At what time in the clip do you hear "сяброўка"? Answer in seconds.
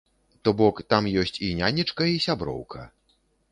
2.27-2.89